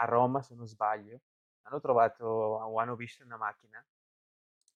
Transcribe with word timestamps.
a 0.00 0.04
Roma, 0.04 0.42
se 0.42 0.54
non 0.54 0.66
sbaglio, 0.66 1.20
hanno 1.62 1.80
trovato 1.80 2.58
hanno 2.58 2.94
visto 2.96 3.24
una 3.24 3.36
macchina 3.36 3.84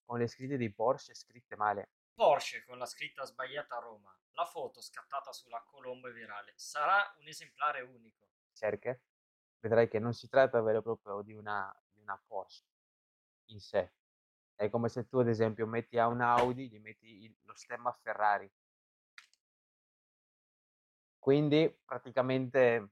con 0.04 0.18
le 0.18 0.26
scritte 0.26 0.56
di 0.56 0.72
Porsche 0.72 1.14
scritte 1.14 1.56
male. 1.56 1.91
Porsche 2.12 2.64
con 2.64 2.77
la 2.79 2.87
scritta 2.87 3.24
sbagliata 3.24 3.77
a 3.77 3.80
Roma. 3.80 4.14
La 4.32 4.45
foto 4.45 4.80
scattata 4.80 5.32
sulla 5.32 5.62
Colombo 5.62 6.08
è 6.08 6.12
virale. 6.12 6.53
Sarà 6.56 7.14
un 7.19 7.27
esemplare 7.29 7.80
unico. 7.82 8.29
Cerca, 8.53 8.98
vedrai 9.61 9.88
che 9.88 9.98
non 9.98 10.12
si 10.12 10.29
tratta 10.29 10.61
vero 10.61 10.79
e 10.81 10.83
proprio 10.83 11.23
di 11.23 11.33
una, 11.33 11.73
di 11.93 12.01
una 12.01 12.21
Porsche 12.27 12.67
in 13.47 13.61
sé. 13.61 13.93
È 14.54 14.69
come 14.69 14.89
se 14.89 15.07
tu, 15.09 15.19
ad 15.19 15.29
esempio, 15.29 15.67
metti 15.67 15.99
a 15.99 16.09
un 16.09 16.20
Audi, 16.20 16.69
gli 16.69 16.79
metti 16.79 17.25
il- 17.25 17.37
lo 17.43 17.55
stemma 17.55 17.93
Ferrari. 17.93 18.51
Quindi 21.19 21.80
praticamente 21.84 22.91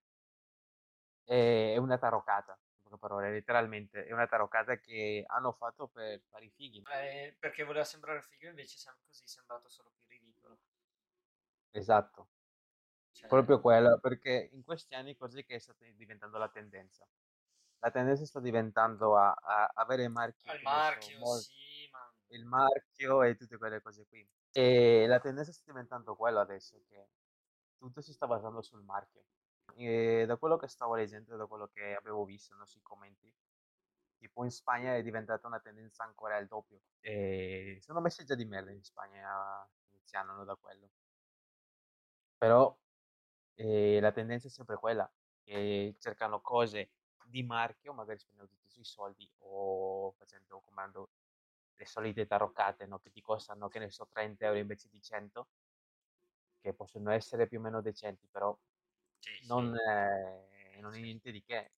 è 1.30 1.76
una 1.76 1.96
taroccata, 1.96 2.58
in 2.74 2.82
poche 2.82 2.98
parole, 2.98 3.30
letteralmente, 3.30 4.04
è 4.04 4.12
una 4.12 4.26
taroccata 4.26 4.78
che 4.78 5.22
hanno 5.28 5.52
fatto 5.52 5.86
per 5.86 6.20
fare 6.28 6.46
i 6.46 6.50
fighi. 6.50 6.82
Eh, 6.90 7.36
perché 7.38 7.62
voleva 7.62 7.84
sembrare 7.84 8.20
figo, 8.20 8.48
invece 8.48 8.76
così 9.06 9.22
è 9.22 9.26
sembrato 9.28 9.68
solo 9.68 9.92
più 9.96 10.08
ridicolo. 10.08 10.58
Esatto, 11.70 12.30
Cioè, 13.12 13.28
proprio 13.28 13.60
quello, 13.60 14.00
perché 14.00 14.48
in 14.50 14.64
questi 14.64 14.94
anni 14.94 15.16
così 15.16 15.44
che 15.44 15.60
sta 15.60 15.72
diventando 15.94 16.36
la 16.36 16.48
tendenza. 16.48 17.06
La 17.78 17.92
tendenza 17.92 18.26
sta 18.26 18.40
diventando 18.40 19.16
a, 19.16 19.30
a 19.30 19.70
avere 19.74 20.08
marchi, 20.08 20.42
so, 20.42 20.58
marchio, 20.64 21.18
mol- 21.20 21.38
sì, 21.38 21.88
ma... 21.92 22.12
il 22.30 22.44
marchio 22.44 23.22
e 23.22 23.36
tutte 23.36 23.56
quelle 23.56 23.80
cose 23.80 24.04
qui. 24.08 24.28
E 24.50 25.06
la 25.06 25.20
tendenza 25.20 25.52
sta 25.52 25.62
diventando 25.70 26.16
quello 26.16 26.40
adesso, 26.40 26.82
che 26.88 27.08
tutto 27.78 28.00
si 28.00 28.12
sta 28.12 28.26
basando 28.26 28.62
sul 28.62 28.82
marchio. 28.82 29.22
E 29.76 30.24
da 30.26 30.36
quello 30.36 30.56
che 30.56 30.68
stavo 30.68 30.94
leggendo, 30.94 31.36
da 31.36 31.46
quello 31.46 31.68
che 31.68 31.94
avevo 31.94 32.24
visto 32.24 32.54
no, 32.56 32.64
sui 32.66 32.80
commenti, 32.82 33.32
tipo 34.18 34.44
in 34.44 34.50
Spagna 34.50 34.94
è 34.96 35.02
diventata 35.02 35.46
una 35.46 35.60
tendenza 35.60 36.04
ancora 36.04 36.36
il 36.38 36.46
doppio. 36.46 36.80
E 37.00 37.78
sono 37.80 38.02
già 38.08 38.34
di 38.34 38.44
merda 38.44 38.70
in 38.72 38.82
Spagna, 38.82 39.68
iniziando 39.92 40.32
no, 40.32 40.44
da 40.44 40.56
quello. 40.56 40.90
Però 42.38 42.76
eh, 43.54 44.00
la 44.00 44.12
tendenza 44.12 44.48
è 44.48 44.50
sempre 44.50 44.76
quella, 44.76 45.10
che 45.42 45.94
cercano 45.98 46.40
cose 46.40 46.92
di 47.26 47.42
marchio, 47.42 47.92
magari 47.92 48.18
spendendo 48.18 48.50
tutti 48.52 48.68
sui 48.70 48.84
soldi 48.84 49.30
o 49.38 50.12
facendo 50.18 50.60
comprando 50.60 51.10
le 51.76 51.86
solite 51.86 52.26
taroccate, 52.26 52.86
no, 52.86 52.98
che 52.98 53.10
ti 53.10 53.20
costano, 53.20 53.68
che 53.68 53.78
ne 53.78 53.90
so, 53.90 54.06
30 54.10 54.46
euro 54.46 54.58
invece 54.58 54.88
di 54.88 55.00
100, 55.02 55.48
che 56.60 56.74
possono 56.74 57.10
essere 57.10 57.46
più 57.48 57.58
o 57.58 57.62
meno 57.62 57.80
decenti, 57.82 58.28
però 58.28 58.56
Sì, 59.22 59.36
sì. 59.40 59.46
non, 59.46 59.74
eh, 59.76 60.78
non 60.80 60.92
è 60.92 60.96
Sì. 60.96 61.02
niente 61.02 61.30
di 61.30 61.42
che. 61.42 61.72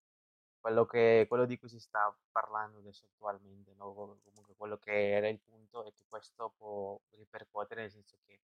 Quello, 0.60 0.86
che, 0.86 1.24
quello 1.28 1.44
di 1.44 1.58
cui 1.58 1.68
si 1.68 1.80
sta 1.80 2.16
parlando 2.30 2.78
adesso 2.78 3.06
attualmente, 3.06 3.74
no? 3.74 3.92
comunque 4.22 4.54
quello 4.56 4.78
che 4.78 5.10
era 5.12 5.28
il 5.28 5.40
punto, 5.40 5.84
è 5.84 5.92
che 5.92 6.04
questo 6.08 6.54
può 6.56 7.00
ripercuotere, 7.10 7.82
nel 7.82 7.90
senso 7.90 8.18
che 8.24 8.40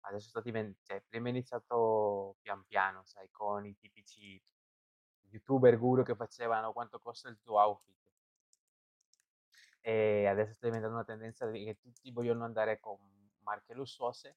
adesso 0.00 0.28
sta 0.28 0.40
diven- 0.40 0.76
cioè, 0.82 1.02
prima 1.08 1.28
è 1.28 1.30
iniziato 1.30 2.36
pian 2.40 2.64
piano, 2.64 3.04
sai, 3.04 3.30
con 3.30 3.64
i 3.66 3.76
tipici 3.76 4.42
youtuber 5.30 5.78
guru 5.78 6.02
che 6.02 6.16
facevano 6.16 6.72
quanto 6.72 6.98
costa 6.98 7.28
il 7.28 7.38
tuo 7.40 7.58
outfit. 7.60 7.96
E 9.84 10.26
adesso 10.26 10.52
sta 10.54 10.66
diventando 10.66 10.94
una 10.96 11.04
tendenza 11.04 11.46
di- 11.50 11.64
che 11.64 11.78
tutti 11.78 12.10
vogliono 12.12 12.44
andare 12.44 12.78
con 12.80 12.98
marche 13.40 13.74
lussuose, 13.74 14.36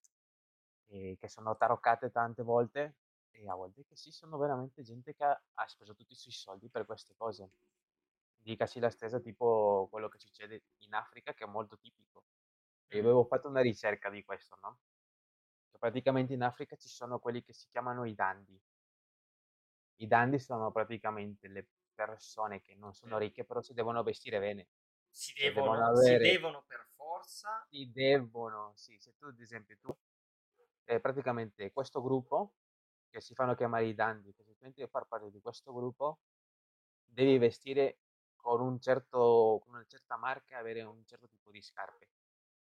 che 0.87 1.27
sono 1.27 1.55
taroccate 1.57 2.11
tante 2.11 2.43
volte, 2.43 2.95
e 3.35 3.49
a 3.49 3.55
volte 3.55 3.85
che 3.85 3.95
sì, 3.95 4.11
sono 4.11 4.37
veramente 4.37 4.81
gente 4.81 5.13
che 5.13 5.23
ha, 5.23 5.41
ha 5.55 5.67
speso 5.67 5.93
tutti 5.95 6.13
i 6.13 6.15
suoi 6.15 6.33
soldi 6.33 6.69
per 6.69 6.85
queste 6.85 7.13
cose. 7.15 7.49
Dicasi 8.37 8.79
la 8.79 8.89
stessa, 8.89 9.19
tipo 9.19 9.87
quello 9.89 10.07
che 10.07 10.19
succede 10.19 10.63
in 10.79 10.93
Africa, 10.93 11.33
che 11.33 11.43
è 11.43 11.47
molto 11.47 11.77
tipico. 11.77 12.23
E 12.87 12.97
Mm. 12.97 12.99
avevo 12.99 13.25
fatto 13.25 13.47
una 13.47 13.61
ricerca 13.61 14.09
di 14.09 14.23
questo, 14.23 14.57
no? 14.61 14.79
Che 15.71 15.77
praticamente 15.77 16.33
in 16.33 16.43
Africa 16.43 16.75
ci 16.75 16.87
sono 16.87 17.19
quelli 17.19 17.43
che 17.43 17.53
si 17.53 17.67
chiamano 17.69 18.05
i 18.05 18.13
dandi. 18.13 18.59
I 19.97 20.07
dandi 20.07 20.39
sono 20.39 20.71
praticamente 20.71 21.47
le 21.47 21.67
persone 21.93 22.61
che 22.61 22.75
non 22.75 22.93
sono 22.93 23.17
ricche, 23.17 23.45
però 23.45 23.61
si 23.61 23.73
devono 23.73 24.03
vestire 24.03 24.39
bene. 24.39 24.67
Si 25.09 25.33
devono 25.33 25.71
devono, 25.71 25.95
si 25.95 26.09
avere, 26.09 26.29
devono 26.29 26.63
per 26.67 26.85
forza... 26.95 27.65
si 27.69 27.89
devono, 27.91 28.73
sì, 28.75 28.97
se 28.99 29.15
tu 29.17 29.25
ad 29.25 29.39
esempio 29.39 29.77
tu, 29.79 29.97
eh, 30.85 30.99
praticamente 30.99 31.71
questo 31.71 32.01
gruppo, 32.01 32.53
che 33.15 33.21
si 33.21 33.33
fanno 33.33 33.55
chiamare 33.55 33.87
i 33.87 33.95
dandi, 33.95 34.33
che 34.33 34.43
se 34.43 34.55
tu 34.57 34.65
entri 34.65 34.83
a 34.83 34.87
far 34.87 35.07
parte 35.07 35.31
di 35.31 35.39
questo 35.39 35.73
gruppo, 35.73 36.19
devi 37.05 37.37
vestire 37.37 37.99
con 38.35 38.59
un 38.59 38.77
certo, 38.81 39.61
con 39.63 39.75
una 39.75 39.85
certa 39.85 40.17
marca 40.17 40.57
avere 40.57 40.83
un 40.83 41.05
certo 41.05 41.29
tipo 41.29 41.49
di 41.49 41.61
scarpe, 41.61 42.09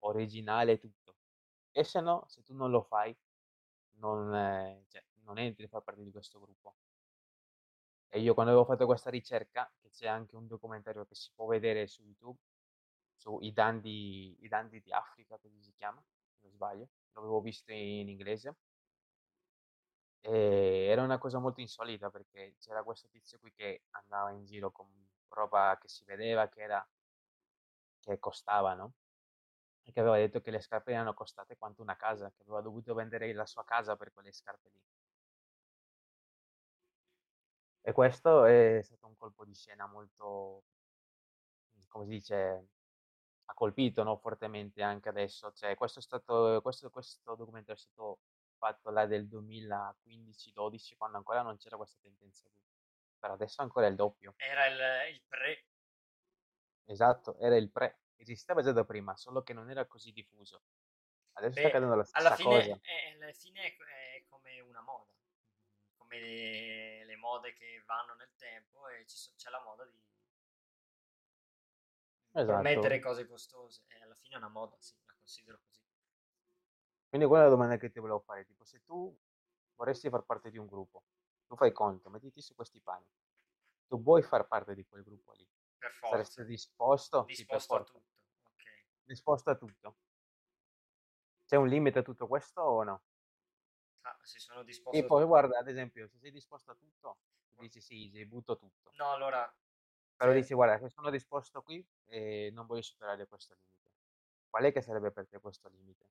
originale 0.04 0.78
tutto. 0.78 1.16
E 1.72 1.82
se 1.82 2.00
no, 2.00 2.24
se 2.28 2.42
tu 2.44 2.54
non 2.54 2.70
lo 2.70 2.82
fai, 2.82 3.16
non, 3.98 4.32
eh, 4.34 4.84
cioè, 4.88 5.04
non 5.24 5.38
entri 5.38 5.64
a 5.64 5.68
far 5.68 5.82
parte 5.82 6.04
di 6.04 6.12
questo 6.12 6.38
gruppo. 6.40 6.76
E 8.08 8.20
io 8.20 8.32
quando 8.34 8.52
avevo 8.52 8.66
fatto 8.66 8.86
questa 8.86 9.10
ricerca, 9.10 9.68
che 9.80 9.90
c'è 9.90 10.06
anche 10.06 10.36
un 10.36 10.46
documentario 10.46 11.04
che 11.06 11.16
si 11.16 11.30
può 11.34 11.46
vedere 11.46 11.88
su 11.88 12.04
YouTube, 12.04 12.38
su 13.16 13.38
i 13.40 13.52
dandi, 13.52 14.36
i 14.44 14.48
dandi 14.48 14.80
di 14.80 14.92
Africa, 14.92 15.38
così 15.38 15.60
si 15.60 15.72
chiama, 15.76 16.00
se 16.34 16.38
non 16.42 16.52
sbaglio, 16.52 16.88
l'avevo 17.14 17.40
visto 17.40 17.72
in 17.72 18.08
inglese, 18.08 18.56
e 20.28 20.86
era 20.90 21.02
una 21.02 21.18
cosa 21.18 21.38
molto 21.38 21.60
insolita 21.60 22.10
perché 22.10 22.56
c'era 22.58 22.82
questo 22.82 23.08
tizio 23.08 23.38
qui 23.38 23.52
che 23.52 23.84
andava 23.90 24.30
in 24.32 24.44
giro 24.44 24.72
con 24.72 24.88
roba 25.28 25.78
che 25.80 25.88
si 25.88 26.04
vedeva 26.04 26.48
che 26.48 26.62
era, 26.62 26.84
che 28.00 28.18
costava, 28.18 28.74
no? 28.74 28.94
E 29.84 29.92
che 29.92 30.00
aveva 30.00 30.16
detto 30.16 30.40
che 30.40 30.50
le 30.50 30.60
scarpe 30.60 30.92
erano 30.92 31.14
costate 31.14 31.56
quanto 31.56 31.82
una 31.82 31.96
casa, 31.96 32.30
che 32.32 32.42
aveva 32.42 32.60
dovuto 32.60 32.94
vendere 32.94 33.32
la 33.32 33.46
sua 33.46 33.64
casa 33.64 33.96
per 33.96 34.12
quelle 34.12 34.32
scarpe 34.32 34.70
lì. 34.70 34.80
E 37.82 37.92
questo 37.92 38.44
è 38.44 38.80
stato 38.82 39.06
un 39.06 39.16
colpo 39.16 39.44
di 39.44 39.54
scena 39.54 39.86
molto, 39.86 40.64
come 41.88 42.04
si 42.04 42.10
dice, 42.10 42.68
ha 43.46 43.54
colpito, 43.54 44.02
no, 44.02 44.16
fortemente 44.18 44.82
anche 44.82 45.08
adesso. 45.08 45.52
Cioè, 45.52 45.74
questo 45.76 46.00
stato, 46.00 46.60
questo, 46.62 46.90
questo 46.90 47.34
documentario 47.36 47.74
è 47.80 47.84
stato 47.84 48.18
fatto 48.56 48.90
là 48.90 49.06
del 49.06 49.26
2015-12, 49.26 50.96
quando 50.96 51.16
ancora 51.16 51.42
non 51.42 51.56
c'era 51.56 51.76
questa 51.76 51.98
tendenza 52.00 52.48
qui. 52.48 52.60
Per 53.18 53.30
adesso 53.30 53.62
ancora 53.62 53.86
è 53.86 53.90
il 53.90 53.96
doppio. 53.96 54.34
Era 54.36 54.66
il, 54.66 55.14
il 55.14 55.22
pre... 55.26 55.66
Esatto, 56.84 57.38
era 57.38 57.56
il 57.56 57.70
pre. 57.70 58.00
Esisteva 58.16 58.62
già 58.62 58.72
da 58.72 58.84
prima, 58.84 59.16
solo 59.16 59.42
che 59.42 59.52
non 59.52 59.70
era 59.70 59.86
così 59.86 60.12
diffuso. 60.12 60.62
Adesso 61.32 61.52
sta 61.52 61.60
Beh, 61.62 61.68
accadendo 61.68 61.94
la 61.94 62.06
alla 62.12 62.34
stessa 62.34 62.36
fine, 62.36 62.54
cosa. 62.60 62.80
è, 62.82 63.12
alla 63.20 63.32
fine 63.32 63.60
è, 63.62 63.76
è 63.76 64.24
come 64.28 64.60
una 64.60 64.80
moda, 64.80 65.12
come 65.98 66.18
le, 66.18 67.04
le 67.04 67.16
mode 67.16 67.52
che 67.52 67.82
vanno 67.84 68.14
nel 68.14 68.34
tempo 68.36 68.88
e 68.88 69.04
ci 69.06 69.34
c'è 69.34 69.50
la 69.50 69.60
moda 69.62 69.84
di 69.84 70.00
Esatto. 72.32 72.98
cose 73.00 73.26
costose 73.26 73.82
e 73.88 74.02
alla 74.02 74.14
fine 74.14 74.34
è 74.34 74.38
una 74.38 74.48
moda, 74.48 74.76
sì, 74.78 74.94
la 75.06 75.14
considero 75.14 75.58
così. 75.58 75.85
Quindi 77.08 77.26
quella 77.26 77.42
è 77.44 77.46
la 77.46 77.52
domanda 77.52 77.76
che 77.78 77.90
ti 77.90 77.98
volevo 78.00 78.20
fare, 78.20 78.44
tipo 78.44 78.64
se 78.64 78.82
tu 78.84 79.16
vorresti 79.74 80.08
far 80.10 80.24
parte 80.24 80.50
di 80.50 80.58
un 80.58 80.66
gruppo, 80.66 81.04
tu 81.46 81.56
fai 81.56 81.72
conto, 81.72 82.10
mettiti 82.10 82.40
su 82.40 82.54
questi 82.54 82.80
panni, 82.80 83.10
tu 83.86 84.00
vuoi 84.02 84.22
far 84.22 84.46
parte 84.46 84.74
di 84.74 84.84
quel 84.86 85.02
gruppo 85.02 85.32
lì, 85.32 85.48
Per 85.78 85.90
saresti 86.02 86.42
forza, 86.42 86.44
disposto? 86.44 87.30
Sì, 87.32 87.46
per 87.46 87.64
disposto 87.64 87.76
a 87.76 87.82
tutto, 87.84 88.04
ok. 88.42 88.64
disposto 89.04 89.50
a 89.50 89.56
tutto. 89.56 89.96
C'è 91.44 91.56
un 91.56 91.66
limite 91.66 91.98
a 91.98 92.02
tutto 92.02 92.28
questo 92.28 92.60
o 92.60 92.84
no? 92.84 93.02
Ah, 94.04 94.16
se 94.24 94.38
sono 94.38 94.62
E 94.64 94.64
disposto... 94.64 95.04
poi 95.04 95.24
guarda, 95.24 95.58
ad 95.58 95.68
esempio, 95.68 96.08
se 96.08 96.18
sei 96.18 96.30
disposto 96.32 96.70
a 96.72 96.74
tutto, 96.74 97.20
tu 97.54 97.62
dici 97.62 97.80
sì, 97.80 98.08
sì, 98.12 98.24
butto 98.26 98.56
tutto. 98.56 98.96
No, 98.98 99.10
allora, 99.12 99.54
Però 100.16 100.32
cioè, 100.32 100.34
dici, 100.34 100.52
guarda, 100.54 100.78
se 100.78 100.88
sono 100.90 101.10
disposto 101.10 101.62
qui 101.62 101.86
e 102.04 102.50
non 102.52 102.66
voglio 102.66 102.82
superare 102.82 103.26
questo 103.26 103.54
limite. 103.54 103.92
Qual 104.50 104.64
è 104.64 104.72
che 104.72 104.82
sarebbe 104.82 105.10
per 105.12 105.28
te 105.28 105.40
questo 105.40 105.68
limite? 105.68 106.10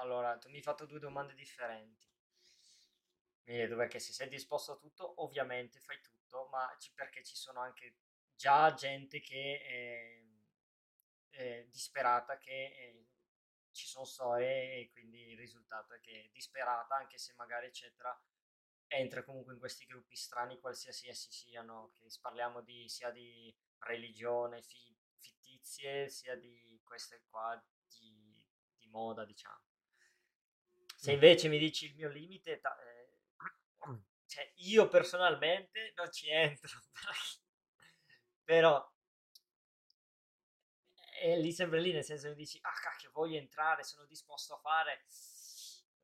Allora, 0.00 0.38
tu 0.38 0.48
mi 0.48 0.56
hai 0.56 0.62
fatto 0.62 0.86
due 0.86 0.98
domande 0.98 1.34
differenti. 1.34 2.06
Mi 3.46 3.56
vedo 3.56 3.74
perché 3.76 3.98
se 3.98 4.12
sei 4.12 4.28
disposto 4.28 4.72
a 4.72 4.76
tutto, 4.76 5.22
ovviamente 5.22 5.80
fai 5.80 6.00
tutto, 6.02 6.46
ma 6.52 6.72
ci- 6.78 6.92
perché 6.94 7.24
ci 7.24 7.34
sono 7.34 7.60
anche 7.60 7.96
già 8.36 8.72
gente 8.74 9.20
che 9.20 9.60
è, 11.30 11.40
è 11.42 11.66
disperata, 11.70 12.38
che 12.38 12.52
eh, 12.52 13.06
ci 13.72 13.86
sono 13.86 14.04
storie 14.04 14.80
e 14.80 14.90
quindi 14.90 15.30
il 15.32 15.38
risultato 15.38 15.94
è 15.94 16.00
che 16.00 16.24
è 16.24 16.28
disperata, 16.32 16.96
anche 16.96 17.18
se 17.18 17.34
magari 17.36 17.66
eccetera, 17.66 18.16
entra 18.88 19.24
comunque 19.24 19.54
in 19.54 19.58
questi 19.58 19.86
gruppi 19.86 20.16
strani, 20.16 20.58
qualsiasi 20.60 21.08
essi 21.08 21.30
siano, 21.32 21.92
che 21.94 22.06
parliamo 22.20 22.60
di, 22.62 22.88
sia 22.88 23.10
di 23.10 23.54
religione 23.80 24.62
fi- 24.62 24.96
fittizie, 25.18 26.08
sia 26.08 26.36
di 26.36 26.80
queste 26.84 27.22
qua 27.30 27.60
di, 27.86 28.46
di 28.78 28.88
moda, 28.88 29.24
diciamo. 29.24 29.67
Se 31.00 31.12
invece 31.12 31.46
mi 31.46 31.58
dici 31.58 31.86
il 31.86 31.94
mio 31.94 32.08
limite, 32.08 32.54
eh, 32.54 32.60
cioè, 34.26 34.50
io 34.56 34.88
personalmente 34.88 35.92
non 35.94 36.10
ci 36.10 36.28
entro, 36.28 36.76
però 38.42 38.84
è 41.20 41.36
lì 41.36 41.52
sempre 41.52 41.80
lì, 41.80 41.92
nel 41.92 42.02
senso 42.02 42.26
che 42.26 42.34
dici, 42.34 42.58
ah 42.62 42.72
cacchio, 42.82 43.12
voglio 43.12 43.38
entrare, 43.38 43.84
sono 43.84 44.06
disposto 44.06 44.54
a 44.54 44.58
fare, 44.58 45.04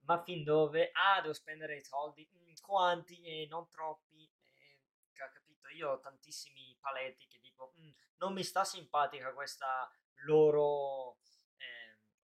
ma 0.02 0.23
fin 0.23 0.44
dove? 0.44 0.93
Ah, 0.93 1.20
devo 1.20 1.35
spendere 1.35 1.79
i 1.79 1.85
soldi, 1.85 2.31
mm, 2.32 2.55
quanti? 2.62 3.20
E 3.23 3.49
non 3.50 3.69
troppi, 3.69 4.23
eh, 4.23 4.79
capito? 5.12 5.70
Io 5.70 5.91
ho 5.91 5.99
tantissimi 5.99 6.76
paletti 6.79 7.26
che 7.26 7.41
dico, 7.41 7.75
mm, 7.81 7.91
non 8.19 8.32
mi 8.32 8.44
sta 8.44 8.62
simpatica 8.62 9.32
questa 9.32 9.91
loro 10.26 11.17
eh, 11.17 11.33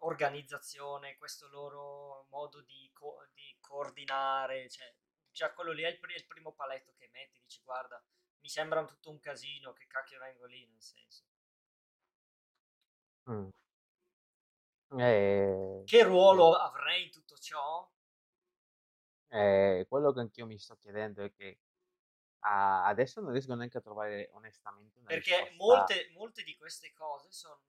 organizzazione, 0.00 1.16
questo 1.16 1.48
loro 1.48 2.26
modo 2.30 2.60
di, 2.62 2.90
co- 2.92 3.26
di 3.32 3.56
coordinare, 3.60 4.68
cioè, 4.68 4.92
già 5.30 5.52
quello 5.52 5.72
lì 5.72 5.82
è 5.82 5.88
il, 5.88 5.98
pr- 5.98 6.14
il 6.16 6.26
primo 6.26 6.52
paletto 6.52 6.94
che 6.96 7.08
metti, 7.12 7.40
dici, 7.40 7.60
guarda, 7.62 8.02
mi 8.40 8.48
sembra 8.48 8.84
tutto 8.84 9.10
un 9.10 9.20
casino, 9.20 9.72
che 9.72 9.86
cacchio 9.86 10.18
vengo 10.18 10.46
lì, 10.46 10.66
nel 10.66 10.82
senso. 10.82 11.24
Mm. 13.26 13.50
Eh, 14.98 15.84
Che 15.84 16.02
ruolo 16.04 16.54
avrei 16.54 17.02
in 17.04 17.10
tutto 17.10 17.36
ciò? 17.36 17.86
eh, 19.28 19.86
quello 19.88 20.12
che 20.12 20.20
anch'io 20.20 20.46
mi 20.46 20.58
sto 20.58 20.76
chiedendo 20.76 21.22
è 21.22 21.32
che 21.32 21.58
ah, 22.40 22.86
adesso 22.86 23.20
non 23.20 23.32
riesco 23.32 23.54
neanche 23.54 23.78
a 23.78 23.82
trovare 23.82 24.30
onestamente 24.32 24.98
una 24.98 25.10
Perché 25.10 25.50
risposta. 25.50 25.56
molte, 25.56 26.10
molte 26.12 26.42
di 26.42 26.56
queste 26.56 26.92
cose 26.92 27.30
sono, 27.32 27.60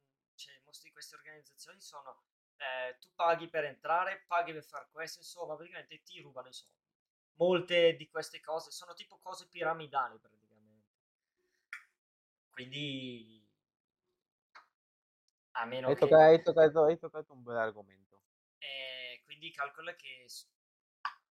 cioè, 0.42 0.60
molte 0.66 0.82
di 0.84 0.92
queste 0.92 1.16
organizzazioni 1.16 1.80
sono, 1.80 2.24
eh, 2.58 2.98
tu 3.00 3.10
paghi 3.14 3.48
per 3.48 3.66
entrare, 3.66 4.24
paghi 4.28 4.54
per 4.54 4.64
fare 4.64 4.90
questo, 4.92 5.20
insomma, 5.20 5.56
praticamente 5.56 6.02
ti 6.02 6.20
rubano 6.20 6.48
i 6.48 6.54
soldi. 6.54 6.80
Molte 7.34 7.96
di 7.96 8.10
queste 8.10 8.40
cose 8.40 8.72
sono 8.72 8.94
tipo 8.94 9.20
cose 9.20 9.48
piramidali 9.48 10.18
praticamente. 10.20 10.90
Quindi, 12.50 13.48
a 15.52 15.66
meno 15.66 15.88
Hai 15.88 15.94
che... 15.94 16.00
toccato, 16.00 16.22
hai 16.24 16.42
toccato- 16.42 16.84
hai 16.84 16.98
toccato 16.98 17.34
un 17.34 17.44
bel 17.44 17.58
argomento. 17.58 18.22
Eh, 18.58 19.22
quindi 19.24 19.52
calcola 19.52 19.94
che 19.96 20.26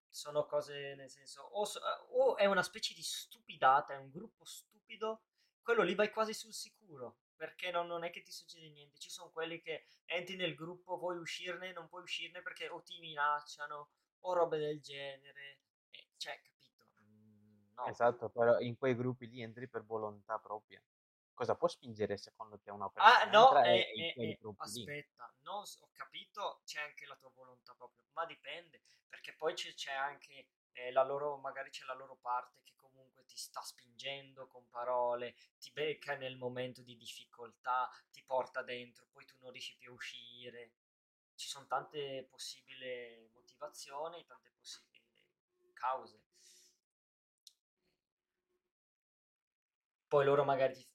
sono 0.09 0.47
cose 0.47 0.95
nel 0.95 1.11
senso, 1.11 1.43
o, 1.43 1.65
so- 1.65 1.81
o 2.11 2.37
è 2.37 2.47
una 2.47 2.62
specie 2.62 2.95
di 2.95 3.03
stupidata, 3.03 3.95
è 3.95 3.97
un 3.97 4.11
gruppo 4.11 4.45
stupido, 4.45 5.23
quello 5.62 5.83
lì 5.83 5.95
vai 5.95 6.11
quasi 6.11 6.35
sul 6.35 6.53
sicuro, 6.53 7.19
perché 7.41 7.71
non, 7.71 7.87
non 7.87 8.05
è 8.05 8.11
che 8.11 8.21
ti 8.21 8.31
succede 8.33 8.69
niente. 8.69 8.99
Ci 8.99 9.09
sono 9.09 9.31
quelli 9.31 9.63
che 9.63 9.87
entri 10.05 10.37
nel 10.37 10.55
gruppo, 10.55 10.99
vuoi 10.99 11.17
uscirne, 11.17 11.73
non 11.73 11.89
puoi 11.89 12.03
uscirne 12.03 12.43
perché 12.43 12.69
o 12.69 12.83
ti 12.83 12.99
minacciano 12.99 13.89
o 14.21 14.33
robe 14.35 14.59
del 14.59 14.79
genere. 14.83 15.61
Eh, 15.91 16.09
cioè, 16.19 16.39
capito? 16.43 16.85
Mm, 17.01 17.73
no. 17.77 17.87
Esatto, 17.87 18.29
però 18.29 18.59
in 18.61 18.77
quei 18.77 18.95
gruppi 18.95 19.27
lì 19.27 19.41
entri 19.41 19.69
per 19.69 19.85
volontà 19.87 20.39
propria. 20.39 20.83
Cosa 21.33 21.55
può 21.55 21.67
spingere 21.67 22.19
secondo 22.19 22.59
te 22.59 22.71
una 22.71 22.91
Ah, 22.97 23.25
persona 23.25 23.25
a 23.25 23.31
no, 23.31 23.63
eh, 23.63 23.79
eh, 23.97 24.15
eh, 24.19 24.39
aspetta, 24.59 25.35
no, 25.41 25.65
s- 25.65 25.79
ho 25.81 25.89
capito, 25.95 26.61
c'è 26.67 26.83
anche 26.83 27.07
la 27.07 27.17
tua 27.17 27.31
volontà 27.35 27.73
proprio, 27.75 28.05
ma 28.13 28.27
dipende, 28.27 28.83
perché 29.09 29.33
poi 29.35 29.55
c'è 29.55 29.73
c'è 29.73 29.93
anche 29.93 30.49
eh, 30.73 30.93
la 30.93 31.03
loro, 31.05 31.37
magari 31.39 31.71
c'è 31.71 31.85
la 31.85 31.95
loro 31.95 32.17
parte 32.17 32.61
che 32.63 32.75
comunque 32.77 33.25
ti 33.27 33.37
sta 33.37 33.61
spingendo 33.63 34.47
con 34.49 34.69
parole, 34.69 35.35
ti 35.59 35.71
becca 35.73 36.17
nel 36.17 36.37
momento 36.37 36.83
di 36.83 36.97
difficoltà, 36.97 37.89
ti 38.11 38.23
porta 38.25 38.63
dentro, 38.63 39.07
poi 39.13 39.25
tu 39.27 39.35
non 39.41 39.51
riesci 39.53 39.77
più 39.79 39.91
a 39.93 39.95
uscire. 39.95 40.73
Ci 41.35 41.49
sono 41.49 41.67
tante 41.67 42.27
possibili 42.31 43.29
motivazioni, 43.33 44.25
tante 44.27 44.51
possibili 44.59 45.73
cause. 45.73 46.21
Poi 50.09 50.25
loro 50.25 50.45
magari 50.45 50.75
ti- 50.75 50.87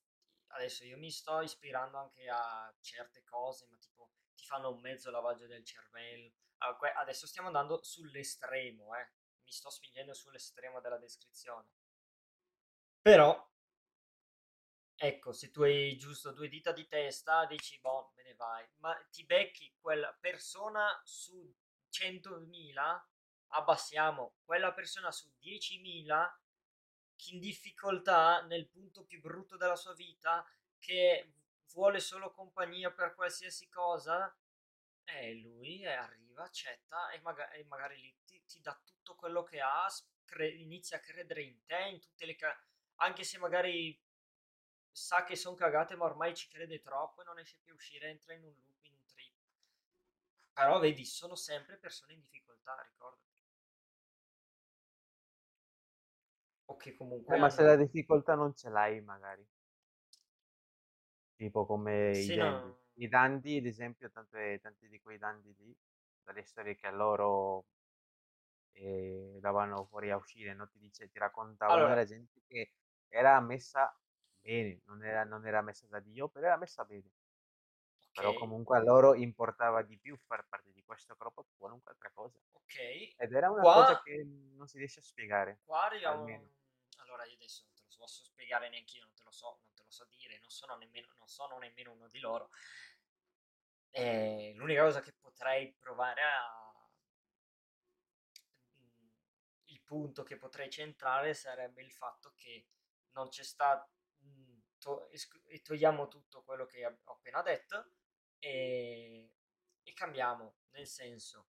adesso 0.47 0.83
io 0.85 0.97
mi 0.97 1.09
sto 1.11 1.41
ispirando 1.41 1.97
anche 1.97 2.27
a 2.29 2.71
certe 2.81 3.23
cose, 3.23 3.65
ma 3.67 3.77
tipo 3.77 4.11
ti 4.35 4.45
fanno 4.45 4.71
un 4.71 4.79
mezzo 4.81 5.09
lavaggio 5.09 5.47
del 5.47 5.63
cervello. 5.65 6.31
Ah, 6.57 6.77
Adesso 6.97 7.25
stiamo 7.27 7.47
andando 7.47 7.81
sull'estremo, 7.83 8.95
eh. 8.95 9.09
Mi 9.45 9.51
sto 9.51 9.69
spingendo 9.69 10.13
sull'estremo 10.13 10.81
della 10.81 10.97
descrizione. 10.97 11.69
Però, 12.99 13.51
ecco, 14.95 15.31
se 15.31 15.51
tu 15.51 15.61
hai 15.61 15.95
giusto 15.97 16.31
due 16.31 16.49
dita 16.49 16.71
di 16.71 16.87
testa, 16.87 17.45
dici, 17.45 17.79
boh, 17.79 18.11
me 18.15 18.23
ne 18.23 18.33
vai. 18.33 18.67
Ma 18.77 18.93
ti 19.11 19.23
becchi 19.23 19.73
quella 19.79 20.11
persona 20.19 20.99
su 21.05 21.55
100.000, 21.91 23.07
abbassiamo 23.49 24.37
quella 24.43 24.73
persona 24.73 25.11
su 25.11 25.31
10.000 25.39 26.39
che 27.15 27.33
in 27.33 27.39
difficoltà 27.39 28.41
nel 28.41 28.67
punto 28.67 29.05
più 29.05 29.21
brutto 29.21 29.55
della 29.55 29.75
sua 29.75 29.93
vita, 29.93 30.45
che 30.79 31.33
vuole 31.71 31.99
solo 31.99 32.31
compagnia 32.31 32.91
per 32.91 33.13
qualsiasi 33.13 33.69
cosa, 33.69 34.35
e 35.05 35.35
lui 35.35 35.81
eh, 35.83 35.91
arriva, 35.93 36.43
accetta 36.43 37.09
e, 37.11 37.19
maga- 37.21 37.49
e 37.51 37.63
magari 37.65 37.97
lì 38.01 38.15
ti, 38.25 38.43
ti 38.45 38.59
dà 38.61 38.79
tutto 38.83 39.15
quello 39.15 39.43
che 39.43 39.59
ha, 39.61 39.87
cre- 40.25 40.49
inizia 40.49 40.97
a 40.97 40.99
credere 41.01 41.43
in 41.43 41.63
te, 41.65 41.79
in 41.91 41.99
tutte 42.01 42.25
le 42.25 42.35
ca- 42.35 42.57
anche 42.97 43.23
se 43.23 43.37
magari 43.37 43.99
sa 44.91 45.23
che 45.23 45.35
sono 45.35 45.55
cagate, 45.55 45.95
ma 45.95 46.05
ormai 46.05 46.35
ci 46.35 46.47
crede 46.49 46.81
troppo 46.81 47.21
e 47.21 47.25
non 47.25 47.39
esce 47.39 47.59
più 47.63 47.73
a 47.73 47.75
uscire, 47.75 48.09
entra 48.09 48.33
in 48.33 48.43
un 48.43 48.53
loop, 48.55 48.83
in 48.85 48.93
un 48.93 49.05
trip. 49.05 49.33
Però 50.53 50.79
vedi, 50.79 51.05
sono 51.05 51.35
sempre 51.35 51.77
persone 51.77 52.13
in 52.13 52.19
difficoltà, 52.21 52.75
ricordati. 52.81 53.21
O 56.67 56.75
che 56.77 56.95
comunque 56.95 57.35
Eh, 57.35 57.39
ma 57.39 57.49
se 57.49 57.61
la 57.63 57.75
difficoltà 57.75 58.35
non 58.35 58.55
ce 58.55 58.69
l'hai, 58.69 59.01
magari, 59.01 59.45
tipo 61.37 61.65
come 61.65 62.17
i 62.19 62.31
Sì, 62.31 62.33
dandy. 62.33 62.73
no, 62.73 62.77
I 62.97 63.07
dandy, 63.07 63.57
ad 63.59 63.65
esempio, 63.65 64.09
tante- 64.11 64.59
tanti 64.59 64.89
di 64.89 64.99
quei 64.99 65.17
dandy 65.17 65.53
lì, 65.55 65.77
dalle 66.23 66.43
storie 66.43 66.75
che 66.75 66.87
a 66.87 66.91
loro 66.91 67.67
eh, 68.73 69.37
davano 69.41 69.85
fuori 69.85 70.11
a 70.11 70.17
uscire, 70.17 70.53
no? 70.53 70.67
Ti 70.67 70.77
dice, 70.79 71.09
ti 71.09 71.17
raccontavano, 71.19 71.87
Allora, 71.87 71.89
era 71.89 72.03
gente 72.05 72.41
che 72.47 72.73
era 73.07 73.39
messa 73.41 73.97
bene, 74.39 74.81
non 74.85 75.03
era, 75.03 75.23
non 75.23 75.45
era 75.47 75.61
messa 75.61 75.87
da 75.87 75.99
Dio, 75.99 76.29
però 76.29 76.47
era 76.47 76.57
messa 76.57 76.83
bene. 76.85 77.09
ok, 78.09 78.17
Però 78.17 78.33
comunque 78.33 78.77
a 78.77 78.81
loro 78.81 79.13
importava 79.13 79.81
di 79.83 79.97
più 79.99 80.17
far 80.17 80.47
parte 80.47 80.71
di 80.71 80.83
questo 80.83 81.15
gruppo 81.17 81.43
che 81.43 81.53
qualunque 81.55 81.91
altra 81.91 82.09
cosa. 82.11 82.39
ok. 82.53 82.75
Ed 83.15 83.33
era 83.33 83.51
una 83.51 83.67
Qua, 83.67 83.69
cosa 83.69 83.97
che 83.97 84.23
non 84.55 84.67
si 84.67 84.77
riesce 84.77 84.99
a 84.99 85.03
spiegare, 85.03 85.61
qua 85.65 85.85
arriviamo... 85.85 86.13
almeno. 86.13 86.49
Allora, 86.99 87.25
io 87.25 87.33
adesso 87.35 87.63
non 87.65 87.73
te 87.75 87.81
lo 87.83 87.89
posso 87.97 88.23
spiegare 88.23 88.69
neanche 88.69 88.97
io, 88.97 89.03
non 89.03 89.13
te 89.13 89.23
lo 89.23 89.31
so, 89.31 89.59
non 89.65 89.73
te 89.73 89.83
lo 89.83 89.91
so 89.91 90.05
dire, 90.05 90.39
non 90.39 90.49
sono 90.49 90.77
nemmeno, 90.77 91.07
non 91.17 91.27
sono 91.27 91.57
nemmeno 91.57 91.91
uno 91.91 92.07
di 92.07 92.19
loro. 92.19 92.49
E 93.89 94.53
l'unica 94.55 94.83
cosa 94.83 95.01
che 95.01 95.13
potrei 95.19 95.73
provare 95.79 96.21
a... 96.21 96.65
mm, 98.79 99.07
Il 99.65 99.81
punto 99.83 100.23
che 100.23 100.37
potrei 100.37 100.69
centrare 100.69 101.33
sarebbe 101.33 101.81
il 101.83 101.91
fatto 101.91 102.33
che 102.35 102.67
non 103.11 103.29
c'è 103.29 103.43
stato... 103.43 103.89
To- 104.79 105.07
esclu- 105.09 105.41
e 105.47 105.61
togliamo 105.61 106.07
tutto 106.07 106.43
quello 106.43 106.65
che 106.65 106.85
ho 106.85 106.97
appena 107.05 107.41
detto 107.41 107.91
e, 108.39 109.31
e 109.81 109.93
cambiamo, 109.93 110.57
nel 110.71 110.85
senso, 110.85 111.47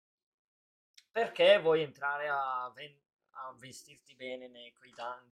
perché 1.11 1.59
vuoi 1.59 1.83
entrare 1.83 2.29
a, 2.29 2.71
ven- 2.73 3.01
a 3.31 3.53
vestirti 3.59 4.15
bene 4.15 4.47
nei 4.47 4.73
quei 4.73 4.93
danni? 4.93 5.35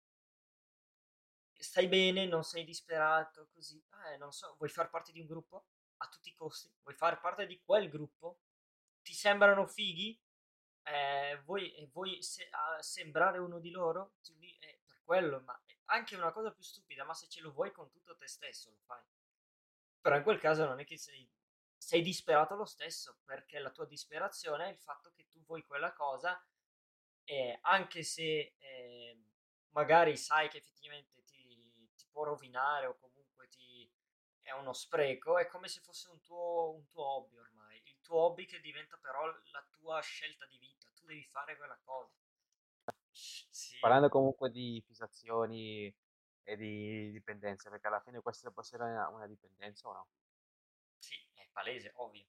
Stai 1.58 1.88
bene, 1.88 2.26
non 2.26 2.44
sei 2.44 2.66
disperato, 2.66 3.48
così, 3.54 3.82
eh, 4.12 4.18
non 4.18 4.34
so, 4.34 4.56
vuoi 4.58 4.70
far 4.70 4.90
parte 4.90 5.14
di 5.14 5.22
un 5.22 5.28
gruppo? 5.28 5.64
A 6.04 6.08
tutti 6.10 6.30
i 6.30 6.34
costi? 6.34 6.70
Vuoi 6.84 6.96
fare 6.96 7.18
parte 7.18 7.46
di 7.46 7.62
quel 7.64 7.90
gruppo? 7.90 8.40
Ti 9.02 9.14
sembrano 9.14 9.66
fighi? 9.68 10.20
Eh, 10.84 11.40
vuoi, 11.46 11.74
eh, 11.76 11.88
vuoi 11.94 12.22
se- 12.24 12.50
a- 12.52 12.82
sembrare 12.82 13.38
uno 13.40 13.60
di 13.60 13.70
loro? 13.72 14.14
Ti 14.22 14.58
eh, 14.60 14.80
per 14.86 15.02
quello, 15.04 15.40
ma 15.42 15.60
anche 15.86 16.16
una 16.16 16.32
cosa 16.32 16.52
più 16.52 16.64
stupida, 16.64 17.04
ma 17.06 17.14
se 17.14 17.28
ce 17.30 17.42
lo 17.42 17.52
vuoi 17.52 17.72
con 17.72 17.90
tutto 17.90 18.16
te 18.18 18.28
stesso, 18.28 18.72
lo 18.72 18.80
fai. 18.86 19.02
Però 20.02 20.16
in 20.18 20.24
quel 20.24 20.40
caso 20.40 20.66
non 20.66 20.80
è 20.80 20.86
che 20.86 20.98
sei, 20.98 21.30
sei 21.78 22.02
disperato 22.02 22.56
lo 22.56 22.66
stesso, 22.66 23.20
perché 23.24 23.60
la 23.60 23.72
tua 23.72 23.86
disperazione 23.86 24.66
è 24.68 24.72
il 24.72 24.80
fatto 24.80 25.12
che 25.16 25.28
tu 25.30 25.44
vuoi 25.46 25.64
quella 25.64 25.94
cosa 25.94 26.44
e 27.24 27.60
anche 27.62 28.04
se 28.04 28.56
eh, 28.58 29.18
magari 29.70 30.18
sai 30.18 30.50
che 30.50 30.58
effettivamente 30.58 31.24
ti, 31.24 31.90
ti 31.96 32.08
può 32.12 32.24
rovinare 32.24 32.88
o 32.88 32.98
comunque 33.00 33.48
ti, 33.50 33.90
è 34.52 34.60
uno 34.60 34.74
spreco, 34.74 35.38
è 35.38 35.48
come 35.48 35.68
se 35.68 35.80
fosse 35.80 36.10
un 36.10 36.20
tuo, 36.22 36.74
un 36.76 36.86
tuo 36.88 37.04
hobby 37.04 37.38
ormai. 37.38 37.82
Il 37.86 38.00
tuo 38.02 38.18
hobby 38.18 38.46
che 38.46 38.60
diventa 38.60 38.98
però 38.98 39.26
la 39.26 39.66
tua 39.72 40.02
scelta 40.02 40.46
di 40.46 40.58
vita. 40.58 40.90
Tu 40.94 41.06
devi 41.06 41.24
fare 41.24 41.56
quella 41.56 41.80
cosa. 41.84 42.12
Sì, 43.10 43.78
Parlando 43.80 44.10
comunque 44.10 44.50
di 44.52 44.82
fissazioni 44.86 45.94
e 46.44 46.56
di 46.56 47.12
dipendenze, 47.12 47.70
perché 47.70 47.88
alla 47.88 48.00
fine 48.02 48.22
questa 48.22 48.52
può 48.52 48.62
essere 48.62 48.84
una, 48.84 49.08
una 49.10 49.28
dipendenza 49.28 49.88
o 49.88 49.94
no? 49.94 50.08
sì, 50.98 51.16
è 51.34 51.48
palese, 51.52 51.92
ovvio. 51.96 52.26